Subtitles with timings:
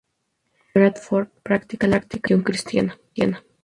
[0.73, 2.97] Bradford practica la religión cristiana.